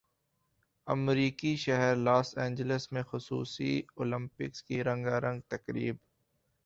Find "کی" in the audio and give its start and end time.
4.63-4.83